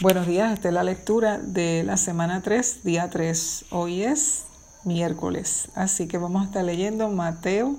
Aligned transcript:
Buenos 0.00 0.28
días, 0.28 0.52
esta 0.52 0.68
es 0.68 0.74
la 0.74 0.84
lectura 0.84 1.38
de 1.38 1.82
la 1.82 1.96
semana 1.96 2.40
3, 2.40 2.84
día 2.84 3.10
3. 3.10 3.64
Hoy 3.70 4.04
es 4.04 4.44
miércoles, 4.84 5.70
así 5.74 6.06
que 6.06 6.18
vamos 6.18 6.42
a 6.42 6.44
estar 6.44 6.64
leyendo 6.64 7.08
Mateo. 7.08 7.74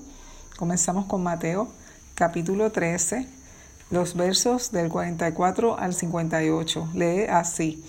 Comenzamos 0.57 1.05
con 1.05 1.23
Mateo, 1.23 1.69
capítulo 2.15 2.73
13, 2.73 3.25
los 3.89 4.17
versos 4.17 4.73
del 4.73 4.89
44 4.89 5.79
al 5.79 5.93
58. 5.93 6.89
Lee 6.93 7.23
así. 7.29 7.86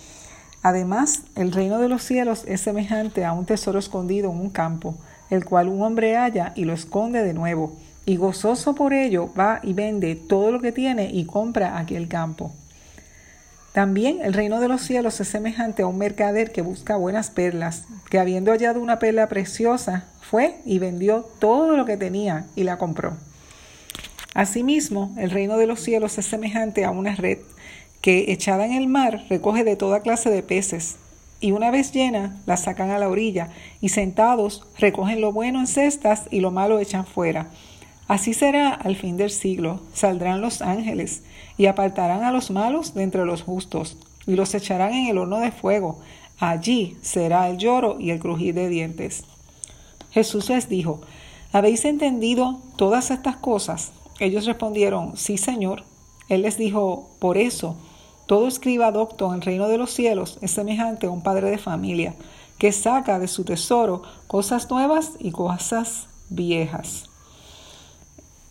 Además, 0.63 1.23
el 1.35 1.51
reino 1.51 1.79
de 1.79 1.89
los 1.89 2.05
cielos 2.05 2.45
es 2.47 2.61
semejante 2.61 3.25
a 3.25 3.33
un 3.33 3.47
tesoro 3.47 3.81
escondido 3.81 4.31
en 4.31 4.39
un 4.39 4.51
campo, 4.51 4.95
el 5.31 5.45
cual 5.45 5.67
un 5.67 5.83
hombre 5.83 6.17
halla 6.17 6.53
y 6.55 6.67
lo 6.67 6.73
esconde 6.73 7.25
de 7.25 7.35
nuevo, 7.35 7.77
y 8.07 8.15
gozoso 8.15 8.77
por 8.77 8.93
ello 8.93 9.29
va 9.37 9.59
y 9.65 9.73
vende 9.73 10.15
todo 10.15 10.53
lo 10.53 10.61
que 10.61 10.71
tiene 10.71 11.11
y 11.11 11.25
compra 11.25 11.79
aquel 11.79 12.07
campo. 12.07 12.53
También 13.73 14.19
el 14.21 14.33
reino 14.33 14.59
de 14.59 14.67
los 14.67 14.81
cielos 14.81 15.21
es 15.21 15.29
semejante 15.29 15.83
a 15.83 15.87
un 15.87 15.97
mercader 15.97 16.51
que 16.51 16.61
busca 16.61 16.97
buenas 16.97 17.31
perlas, 17.31 17.85
que 18.09 18.19
habiendo 18.19 18.51
hallado 18.51 18.81
una 18.81 18.99
perla 18.99 19.29
preciosa, 19.29 20.07
fue 20.21 20.57
y 20.65 20.81
vendió 20.81 21.29
todo 21.39 21.77
lo 21.77 21.85
que 21.85 21.97
tenía 21.97 22.47
y 22.57 22.65
la 22.65 22.79
compró. 22.79 23.17
Asimismo, 24.35 25.15
el 25.19 25.31
reino 25.31 25.57
de 25.57 25.67
los 25.67 25.81
cielos 25.81 26.19
es 26.19 26.27
semejante 26.27 26.85
a 26.85 26.91
una 26.91 27.15
red 27.15 27.39
que, 28.01 28.33
echada 28.33 28.67
en 28.67 28.73
el 28.73 28.89
mar, 28.89 29.25
recoge 29.29 29.63
de 29.63 29.77
toda 29.77 30.01
clase 30.01 30.31
de 30.31 30.43
peces, 30.43 30.97
y 31.41 31.53
una 31.53 31.71
vez 31.71 31.93
llena, 31.93 32.37
la 32.47 32.57
sacan 32.57 32.91
a 32.91 32.99
la 32.99 33.09
orilla, 33.09 33.51
y 33.81 33.91
sentados 33.91 34.67
recogen 34.79 35.21
lo 35.21 35.33
bueno 35.33 35.61
en 35.61 35.67
cestas 35.67 36.25
y 36.31 36.41
lo 36.41 36.51
malo 36.51 36.79
echan 36.81 37.07
fuera. 37.07 37.49
Así 38.11 38.35
será 38.35 38.71
al 38.75 38.97
fin 38.97 39.17
del 39.17 39.31
siglo. 39.31 39.83
Saldrán 39.93 40.41
los 40.41 40.63
ángeles 40.63 41.23
y 41.57 41.67
apartarán 41.67 42.25
a 42.25 42.33
los 42.33 42.51
malos 42.51 42.93
de 42.93 43.05
entre 43.05 43.25
los 43.25 43.43
justos 43.43 43.99
y 44.27 44.33
los 44.33 44.53
echarán 44.53 44.95
en 44.95 45.07
el 45.07 45.17
horno 45.17 45.39
de 45.39 45.53
fuego. 45.53 46.01
Allí 46.41 46.97
será 47.03 47.49
el 47.49 47.59
lloro 47.59 48.01
y 48.01 48.11
el 48.11 48.19
crujir 48.19 48.53
de 48.57 48.69
dientes. 48.69 49.23
Jesús 50.11 50.49
les 50.49 50.69
dijo, 50.69 51.01
¿habéis 51.53 51.85
entendido 51.85 52.59
todas 52.75 53.13
estas 53.13 53.37
cosas? 53.37 53.93
Ellos 54.19 54.45
respondieron, 54.45 55.17
sí, 55.17 55.39
Señor. 55.39 55.85
Él 56.29 56.43
les 56.43 56.59
dijo, 56.59 57.11
por 57.21 57.39
eso, 57.39 57.77
todo 58.27 58.49
escriba 58.49 58.91
docto 58.91 59.29
en 59.29 59.35
el 59.35 59.43
reino 59.43 59.69
de 59.69 59.79
los 59.79 59.93
cielos 59.93 60.41
es 60.41 60.51
semejante 60.51 61.07
a 61.07 61.11
un 61.11 61.23
padre 61.23 61.49
de 61.49 61.59
familia, 61.59 62.17
que 62.59 62.73
saca 62.73 63.21
de 63.21 63.29
su 63.29 63.45
tesoro 63.45 64.03
cosas 64.27 64.69
nuevas 64.69 65.13
y 65.21 65.31
cosas 65.31 66.09
viejas. 66.29 67.10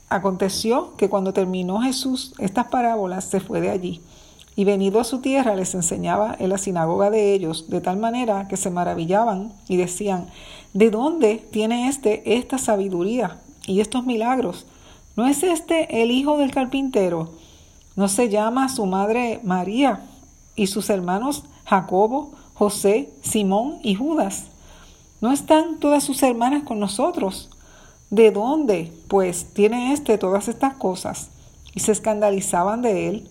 Aconteció 0.09 0.95
que 0.97 1.07
cuando 1.07 1.33
terminó 1.33 1.81
Jesús 1.81 2.33
estas 2.39 2.67
parábolas 2.67 3.25
se 3.25 3.39
fue 3.39 3.61
de 3.61 3.69
allí, 3.69 4.01
y 4.55 4.65
venido 4.65 4.99
a 4.99 5.03
su 5.03 5.19
tierra 5.19 5.55
les 5.55 5.73
enseñaba 5.75 6.35
en 6.37 6.49
la 6.49 6.57
sinagoga 6.57 7.09
de 7.09 7.33
ellos, 7.33 7.69
de 7.69 7.79
tal 7.79 7.97
manera 7.97 8.47
que 8.47 8.57
se 8.57 8.71
maravillaban 8.71 9.53
y 9.67 9.77
decían, 9.77 10.27
¿de 10.73 10.89
dónde 10.89 11.47
tiene 11.51 11.87
éste 11.87 12.37
esta 12.37 12.57
sabiduría 12.57 13.39
y 13.65 13.79
estos 13.79 14.05
milagros? 14.05 14.65
¿No 15.15 15.27
es 15.27 15.43
este 15.43 16.01
el 16.01 16.11
hijo 16.11 16.37
del 16.37 16.51
carpintero? 16.51 17.31
¿No 17.95 18.07
se 18.07 18.29
llama 18.29 18.67
su 18.67 18.85
madre 18.85 19.39
María 19.43 20.05
y 20.55 20.67
sus 20.67 20.89
hermanos 20.89 21.43
Jacobo, 21.65 22.31
José, 22.53 23.13
Simón 23.21 23.79
y 23.83 23.95
Judas? 23.95 24.47
¿No 25.21 25.31
están 25.31 25.79
todas 25.79 26.03
sus 26.03 26.23
hermanas 26.23 26.63
con 26.63 26.79
nosotros? 26.79 27.49
¿De 28.09 28.31
dónde, 28.31 28.91
pues, 29.07 29.53
tiene 29.53 29.93
éste 29.93 30.17
todas 30.17 30.47
estas 30.47 30.73
cosas? 30.75 31.29
Y 31.75 31.81
se 31.81 31.91
escandalizaban 31.91 32.81
de 32.81 33.07
él. 33.07 33.29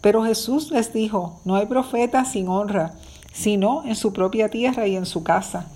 Pero 0.00 0.24
Jesús 0.24 0.70
les 0.70 0.92
dijo, 0.92 1.40
no 1.44 1.56
hay 1.56 1.66
profeta 1.66 2.24
sin 2.24 2.48
honra, 2.48 2.94
sino 3.32 3.82
en 3.84 3.96
su 3.96 4.12
propia 4.12 4.48
tierra 4.48 4.86
y 4.86 4.96
en 4.96 5.04
su 5.04 5.24
casa. 5.24 5.66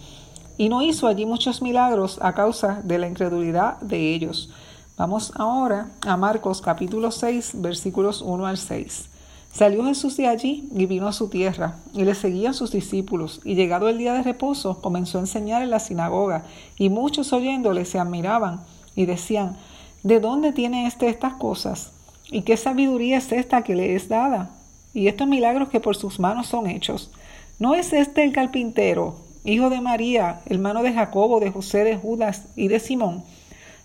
Y 0.56 0.68
no 0.68 0.82
hizo 0.82 1.08
allí 1.08 1.26
muchos 1.26 1.62
milagros 1.62 2.18
a 2.22 2.32
causa 2.32 2.80
de 2.84 2.98
la 2.98 3.08
incredulidad 3.08 3.80
de 3.80 4.14
ellos. 4.14 4.50
Vamos 4.96 5.32
ahora 5.34 5.88
a 6.06 6.16
Marcos 6.16 6.60
capítulo 6.60 7.10
6, 7.10 7.54
versículos 7.60 8.22
1 8.22 8.46
al 8.46 8.56
6. 8.56 9.08
Salió 9.54 9.84
Jesús 9.84 10.16
de 10.16 10.26
allí 10.26 10.68
y 10.74 10.86
vino 10.86 11.06
a 11.06 11.12
su 11.12 11.28
tierra, 11.28 11.76
y 11.92 12.02
le 12.02 12.16
seguían 12.16 12.54
sus 12.54 12.72
discípulos, 12.72 13.40
y 13.44 13.54
llegado 13.54 13.88
el 13.88 13.98
día 13.98 14.12
de 14.12 14.24
reposo 14.24 14.80
comenzó 14.82 15.18
a 15.18 15.20
enseñar 15.20 15.62
en 15.62 15.70
la 15.70 15.78
sinagoga, 15.78 16.44
y 16.76 16.88
muchos 16.88 17.32
oyéndole 17.32 17.84
se 17.84 18.00
admiraban 18.00 18.64
y 18.96 19.06
decían, 19.06 19.56
¿de 20.02 20.18
dónde 20.18 20.52
tiene 20.52 20.88
éste 20.88 21.06
estas 21.08 21.34
cosas? 21.34 21.92
¿Y 22.32 22.42
qué 22.42 22.56
sabiduría 22.56 23.18
es 23.18 23.30
esta 23.30 23.62
que 23.62 23.76
le 23.76 23.94
es 23.94 24.08
dada? 24.08 24.50
Y 24.92 25.06
estos 25.06 25.28
milagros 25.28 25.68
que 25.68 25.78
por 25.78 25.94
sus 25.94 26.18
manos 26.18 26.48
son 26.48 26.68
hechos. 26.68 27.12
¿No 27.60 27.76
es 27.76 27.92
este 27.92 28.24
el 28.24 28.32
carpintero, 28.32 29.20
hijo 29.44 29.70
de 29.70 29.80
María, 29.80 30.40
hermano 30.46 30.82
de 30.82 30.92
Jacobo, 30.92 31.38
de 31.38 31.52
José, 31.52 31.84
de 31.84 31.96
Judas 31.96 32.46
y 32.56 32.66
de 32.66 32.80
Simón? 32.80 33.22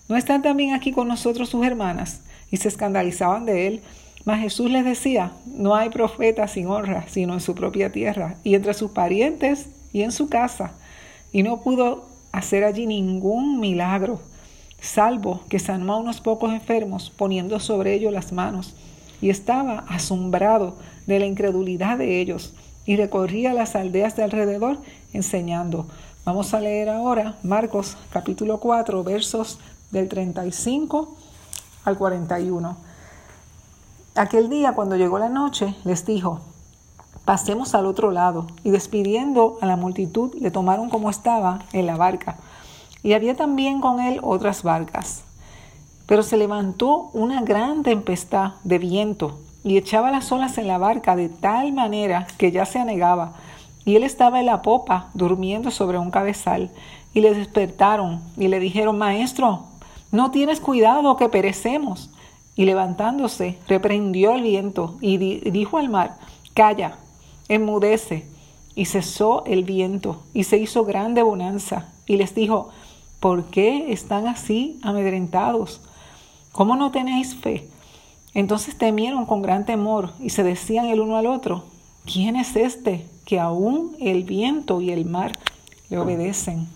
¿No 0.08 0.18
están 0.18 0.42
también 0.42 0.74
aquí 0.74 0.92
con 0.92 1.08
nosotros 1.08 1.50
sus 1.50 1.64
hermanas? 1.64 2.22
Y 2.50 2.58
se 2.58 2.70
escandalizaban 2.70 3.46
de 3.46 3.68
él. 3.68 3.82
Mas 4.26 4.42
Jesús 4.42 4.70
les 4.70 4.86
decía, 4.86 5.32
no 5.46 5.76
hay 5.76 5.90
profeta 5.90 6.48
sin 6.48 6.68
honra, 6.68 7.06
sino 7.08 7.34
en 7.34 7.40
su 7.40 7.56
propia 7.56 7.92
tierra, 7.92 8.36
y 8.44 8.56
entre 8.56 8.74
sus 8.74 8.92
parientes 8.92 9.70
y 9.94 10.02
en 10.02 10.12
su 10.12 10.30
casa. 10.30 10.74
Y 11.32 11.44
no 11.44 11.62
pudo 11.62 12.06
hacer 12.32 12.64
allí 12.64 12.86
ningún 12.86 13.60
milagro, 13.60 14.20
salvo 14.82 15.42
que 15.50 15.60
sanó 15.60 15.94
a 15.94 15.98
unos 15.98 16.22
pocos 16.22 16.52
enfermos, 16.52 17.12
poniendo 17.16 17.60
sobre 17.60 17.94
ellos 17.94 18.14
las 18.14 18.32
manos. 18.32 18.76
Y 19.22 19.30
estaba 19.30 19.80
asombrado 19.88 20.78
de 21.08 21.20
la 21.20 21.26
incredulidad 21.26 21.98
de 21.98 22.20
ellos, 22.22 22.54
y 22.86 22.96
recorría 22.96 23.54
las 23.54 23.76
aldeas 23.76 24.16
de 24.16 24.24
alrededor 24.24 24.80
enseñando. 25.14 25.88
Vamos 26.26 26.54
a 26.54 26.60
leer 26.60 26.90
ahora 26.90 27.38
Marcos 27.44 27.98
capítulo 28.12 28.60
4, 28.60 29.04
versos 29.04 29.60
del 29.92 30.08
35 30.08 31.16
al 31.86 31.98
41. 31.98 32.89
Aquel 34.16 34.50
día, 34.50 34.74
cuando 34.74 34.96
llegó 34.96 35.20
la 35.20 35.30
noche, 35.30 35.76
les 35.84 36.06
dijo, 36.06 36.40
pasemos 37.26 37.76
al 37.76 37.86
otro 37.86 38.12
lado, 38.12 38.48
y 38.64 38.72
despidiendo 38.72 39.58
a 39.62 39.66
la 39.66 39.76
multitud, 39.76 40.34
le 40.40 40.52
tomaron 40.52 40.90
como 40.90 41.10
estaba 41.10 41.60
en 41.74 41.86
la 41.86 41.96
barca. 41.96 42.38
Y 43.04 43.14
había 43.14 43.36
también 43.36 43.82
con 43.82 44.00
él 44.00 44.20
otras 44.24 44.64
barcas. 44.64 45.24
Pero 46.08 46.24
se 46.24 46.38
levantó 46.38 47.12
una 47.14 47.42
gran 47.42 47.84
tempestad 47.84 48.54
de 48.64 48.80
viento 48.80 49.40
y 49.64 49.78
echaba 49.78 50.10
las 50.10 50.32
olas 50.32 50.58
en 50.58 50.68
la 50.68 50.80
barca 50.80 51.16
de 51.16 51.30
tal 51.30 51.72
manera 51.72 52.26
que 52.38 52.52
ya 52.52 52.66
se 52.66 52.80
anegaba. 52.80 53.34
Y 53.86 53.96
él 53.96 54.04
estaba 54.04 54.40
en 54.40 54.48
la 54.48 54.62
popa, 54.62 55.10
durmiendo 55.14 55.70
sobre 55.72 56.00
un 56.00 56.12
cabezal. 56.12 56.72
Y 57.14 57.22
le 57.22 57.34
despertaron 57.34 58.22
y 58.38 58.48
le 58.48 58.60
dijeron, 58.60 58.98
Maestro, 58.98 59.66
no 60.12 60.32
tienes 60.32 60.60
cuidado 60.60 61.16
que 61.16 61.30
perecemos. 61.30 62.10
Y 62.60 62.66
levantándose, 62.66 63.58
reprendió 63.70 64.36
el 64.36 64.42
viento 64.42 64.98
y 65.00 65.16
dijo 65.50 65.78
al 65.78 65.88
mar, 65.88 66.18
Calla, 66.54 66.98
enmudece. 67.48 68.28
Y 68.76 68.84
cesó 68.84 69.46
el 69.46 69.64
viento 69.64 70.24
y 70.34 70.44
se 70.44 70.58
hizo 70.58 70.84
grande 70.84 71.24
bonanza. 71.24 71.94
Y 72.06 72.18
les 72.18 72.36
dijo, 72.36 72.68
¿por 73.22 73.46
qué 73.46 73.94
están 73.94 74.28
así 74.28 74.78
amedrentados? 74.84 75.80
¿Cómo 76.52 76.76
no 76.76 76.92
tenéis 76.92 77.34
fe? 77.34 77.70
Entonces 78.34 78.78
temieron 78.78 79.26
con 79.26 79.42
gran 79.42 79.66
temor 79.66 80.12
y 80.20 80.32
se 80.32 80.44
decían 80.44 80.88
el 80.88 81.00
uno 81.00 81.16
al 81.16 81.28
otro, 81.28 81.64
¿quién 82.04 82.36
es 82.36 82.58
este 82.58 83.08
que 83.24 83.40
aún 83.40 83.96
el 84.02 84.26
viento 84.26 84.82
y 84.82 84.92
el 84.92 85.06
mar 85.06 85.32
le 85.90 85.98
obedecen? 85.98 86.68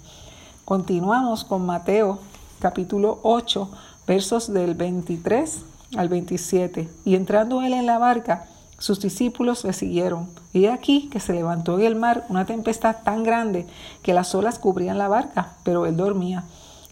Continuamos 0.63 1.43
con 1.43 1.65
Mateo 1.65 2.19
capítulo 2.59 3.19
8 3.23 3.69
versos 4.07 4.53
del 4.53 4.75
23 4.75 5.72
al 5.97 6.09
27. 6.09 6.89
Y 7.05 7.15
entrando 7.15 7.61
él 7.61 7.73
en 7.73 7.85
la 7.85 7.97
barca, 7.97 8.47
sus 8.77 8.99
discípulos 8.99 9.63
le 9.63 9.73
siguieron. 9.73 10.29
Y 10.51 10.65
aquí 10.65 11.09
que 11.09 11.19
se 11.19 11.33
levantó 11.33 11.79
en 11.79 11.85
el 11.85 11.95
mar 11.95 12.25
una 12.29 12.45
tempestad 12.45 12.97
tan 13.03 13.23
grande 13.23 13.65
que 14.01 14.13
las 14.13 14.35
olas 14.35 14.59
cubrían 14.59 14.97
la 14.97 15.07
barca, 15.07 15.53
pero 15.63 15.85
él 15.85 15.95
dormía. 15.95 16.43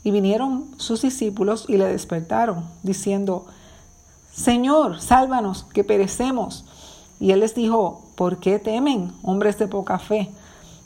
Y 0.03 0.11
vinieron 0.11 0.71
sus 0.77 1.01
discípulos 1.01 1.65
y 1.67 1.77
le 1.77 1.85
despertaron, 1.85 2.65
diciendo, 2.81 3.45
Señor, 4.33 5.01
sálvanos, 5.01 5.63
que 5.73 5.83
perecemos. 5.83 6.65
Y 7.19 7.31
él 7.31 7.41
les 7.41 7.53
dijo, 7.53 8.03
¿por 8.15 8.39
qué 8.39 8.57
temen, 8.57 9.11
hombres 9.21 9.59
de 9.59 9.67
poca 9.67 9.99
fe? 9.99 10.31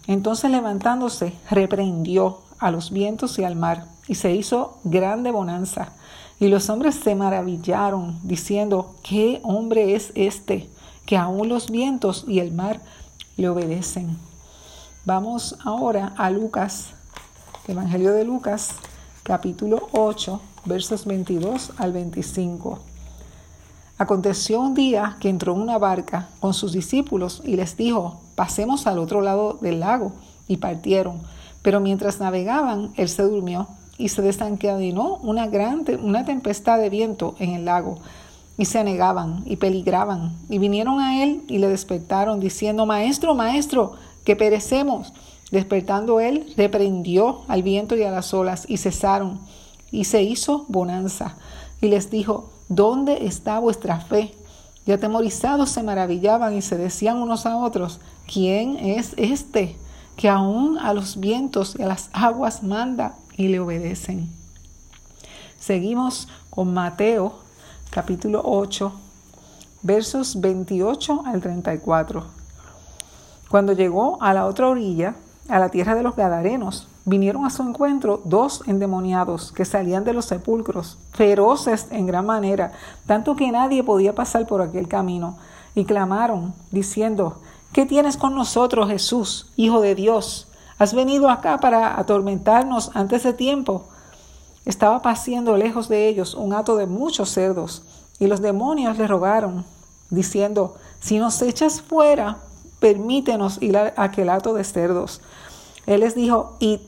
Entonces 0.08 0.52
levantándose, 0.52 1.34
reprendió 1.50 2.40
a 2.60 2.72
los 2.72 2.92
vientos 2.92 3.38
y 3.40 3.44
al 3.44 3.56
mar, 3.56 3.86
y 4.08 4.16
se 4.16 4.34
hizo 4.34 4.80
grande 4.84 5.32
bonanza. 5.32 5.94
Y 6.40 6.50
los 6.50 6.70
hombres 6.70 6.96
se 6.96 7.16
maravillaron, 7.16 8.20
diciendo, 8.24 8.96
¿qué 9.04 9.40
hombre 9.44 9.96
es 9.96 10.12
este 10.16 10.70
que 11.06 11.16
aún 11.16 11.48
los 11.48 11.72
vientos 11.72 12.26
y 12.28 12.40
el 12.40 12.52
mar 12.52 12.82
le 13.38 13.48
obedecen? 13.48 14.18
Vamos 15.06 15.56
ahora 15.64 16.14
a 16.18 16.30
Lucas, 16.30 16.90
Evangelio 17.68 18.12
de 18.12 18.26
Lucas, 18.26 18.76
capítulo 19.24 19.88
8, 19.94 20.42
versos 20.66 21.06
22 21.06 21.72
al 21.78 21.94
25. 21.94 22.80
Aconteció 23.98 24.60
un 24.60 24.74
día 24.74 25.16
que 25.22 25.30
entró 25.30 25.54
en 25.54 25.62
una 25.62 25.78
barca 25.78 26.28
con 26.42 26.54
sus 26.54 26.74
discípulos 26.74 27.42
y 27.46 27.56
les 27.56 27.78
dijo, 27.78 28.20
pasemos 28.36 28.88
al 28.88 29.00
otro 29.00 29.22
lado 29.22 29.58
del 29.62 29.80
lago, 29.80 30.12
y 30.48 30.58
partieron. 30.58 31.22
Pero 31.62 31.80
mientras 31.80 32.20
navegaban, 32.20 32.94
él 32.96 33.10
se 33.10 33.24
durmió 33.24 33.68
y 33.98 34.10
se 34.10 34.22
desencadenó 34.22 35.18
una 35.18 35.48
gran 35.48 35.86
una 36.02 36.26
tempestad 36.26 36.80
de 36.80 36.90
viento 36.90 37.36
en 37.40 37.52
el 37.52 37.66
lago 37.66 38.00
y 38.58 38.66
se 38.66 38.80
anegaban 38.80 39.44
y 39.46 39.58
peligraban 39.58 40.36
y 40.50 40.60
vinieron 40.60 41.00
a 41.00 41.24
él 41.24 41.44
y 41.48 41.58
le 41.60 41.68
despertaron 41.68 42.40
diciendo 42.40 42.86
maestro 42.86 43.36
maestro 43.36 43.94
que 44.24 44.36
perecemos 44.36 45.14
despertando 45.52 46.20
él 46.20 46.54
reprendió 46.58 47.42
al 47.48 47.64
viento 47.64 47.96
y 47.96 48.04
a 48.04 48.12
las 48.12 48.34
olas 48.34 48.66
y 48.68 48.78
cesaron 48.78 49.40
y 49.92 50.06
se 50.06 50.24
hizo 50.24 50.66
bonanza 50.68 51.38
y 51.82 51.88
les 51.88 52.10
dijo 52.10 52.50
¿dónde 52.68 53.26
está 53.26 53.60
vuestra 53.60 54.00
fe? 54.00 54.34
y 54.86 54.92
atemorizados 54.92 55.70
se 55.70 55.84
maravillaban 55.84 56.56
y 56.56 56.62
se 56.62 56.78
decían 56.78 57.18
unos 57.18 57.46
a 57.46 57.58
otros 57.58 58.00
¿quién 58.32 58.78
es 58.78 59.14
este 59.18 59.78
que 60.16 60.30
aún 60.30 60.78
a 60.78 60.94
los 60.94 61.20
vientos 61.20 61.76
y 61.78 61.84
a 61.84 61.88
las 61.88 62.10
aguas 62.14 62.64
manda 62.64 63.16
y 63.38 63.48
le 63.50 63.60
obedecen. 63.60 64.30
Seguimos 65.60 66.28
con 66.50 66.74
Mateo 66.74 67.40
capítulo 67.90 68.42
8, 68.44 68.92
versos 69.82 70.40
28 70.40 71.24
al 71.26 71.42
34. 71.42 72.26
Cuando 73.50 73.74
llegó 73.74 74.22
a 74.22 74.34
la 74.34 74.46
otra 74.46 74.68
orilla, 74.68 75.16
a 75.48 75.60
la 75.60 75.70
tierra 75.70 75.96
de 75.96 76.04
los 76.04 76.16
Gadarenos, 76.16 76.88
vinieron 77.06 77.46
a 77.46 77.50
su 77.50 77.62
encuentro 77.62 78.22
dos 78.26 78.64
endemoniados 78.68 79.52
que 79.52 79.64
salían 79.64 80.04
de 80.04 80.14
los 80.14 80.26
sepulcros, 80.26 80.98
feroces 81.14 81.88
en 81.92 82.08
gran 82.08 82.26
manera, 82.26 82.72
tanto 83.06 83.36
que 83.36 83.52
nadie 83.52 83.84
podía 83.84 84.16
pasar 84.16 84.48
por 84.48 84.62
aquel 84.62 84.88
camino, 84.88 85.38
y 85.76 85.86
clamaron, 85.86 86.54
diciendo, 86.72 87.42
¿Qué 87.76 87.86
tienes 87.86 88.16
con 88.16 88.34
nosotros, 88.36 88.88
Jesús, 88.88 89.48
Hijo 89.58 89.82
de 89.82 89.96
Dios? 89.96 90.48
¿Has 90.78 90.94
venido 90.94 91.30
acá 91.30 91.58
para 91.58 92.00
atormentarnos 92.00 92.90
antes 92.94 93.24
de 93.24 93.34
tiempo? 93.34 93.84
Estaba 94.64 95.02
paciendo 95.02 95.58
lejos 95.58 95.90
de 95.90 96.08
ellos 96.08 96.36
un 96.36 96.54
hato 96.54 96.78
de 96.78 96.86
muchos 96.88 97.32
cerdos, 97.32 97.84
y 98.18 98.28
los 98.28 98.40
demonios 98.40 98.98
le 98.98 99.08
rogaron, 99.08 99.66
diciendo, 100.10 100.78
si 101.02 101.20
nos 101.20 101.42
echas 101.42 101.82
fuera, 101.82 102.38
permítenos 102.80 103.62
ir 103.62 103.76
a 103.76 103.94
aquel 103.98 104.30
hato 104.30 104.54
de 104.54 104.64
cerdos. 104.64 105.20
Él 105.86 106.00
les 106.00 106.16
dijo, 106.16 106.56
id. 106.62 106.80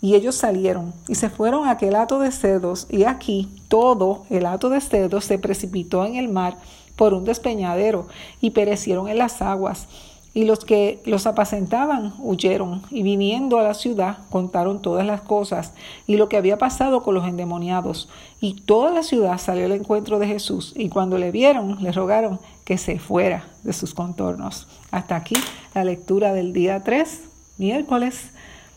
Y 0.00 0.14
ellos 0.14 0.34
salieron 0.34 0.94
y 1.08 1.14
se 1.14 1.28
fueron 1.28 1.68
a 1.68 1.72
aquel 1.72 1.94
hato 1.94 2.18
de 2.18 2.32
cerdos, 2.32 2.86
y 2.88 3.04
aquí 3.04 3.54
todo 3.68 4.24
el 4.30 4.46
hato 4.46 4.70
de 4.70 4.80
cerdos 4.80 5.26
se 5.26 5.38
precipitó 5.38 6.06
en 6.06 6.16
el 6.16 6.30
mar 6.30 6.56
por 6.96 7.12
un 7.12 7.26
despeñadero, 7.26 8.06
y 8.40 8.52
perecieron 8.52 9.08
en 9.08 9.18
las 9.18 9.42
aguas. 9.42 9.88
Y 10.34 10.44
los 10.44 10.64
que 10.64 11.02
los 11.04 11.26
apacentaban 11.26 12.14
huyeron 12.18 12.82
y 12.90 13.02
viniendo 13.02 13.58
a 13.58 13.62
la 13.62 13.74
ciudad 13.74 14.18
contaron 14.30 14.80
todas 14.80 15.06
las 15.06 15.20
cosas 15.20 15.74
y 16.06 16.16
lo 16.16 16.28
que 16.28 16.38
había 16.38 16.56
pasado 16.56 17.02
con 17.02 17.14
los 17.14 17.28
endemoniados. 17.28 18.08
Y 18.40 18.62
toda 18.62 18.92
la 18.92 19.02
ciudad 19.02 19.38
salió 19.38 19.66
al 19.66 19.72
encuentro 19.72 20.18
de 20.18 20.26
Jesús 20.26 20.72
y 20.74 20.88
cuando 20.88 21.18
le 21.18 21.30
vieron 21.30 21.82
le 21.82 21.92
rogaron 21.92 22.40
que 22.64 22.78
se 22.78 22.98
fuera 22.98 23.44
de 23.62 23.72
sus 23.72 23.92
contornos. 23.92 24.68
Hasta 24.90 25.16
aquí 25.16 25.36
la 25.74 25.84
lectura 25.84 26.32
del 26.32 26.52
día 26.52 26.82
3, 26.82 27.22
miércoles. 27.58 28.30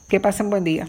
Que 0.08 0.20
pasen 0.20 0.52
buen 0.52 0.64
día. 0.64 0.88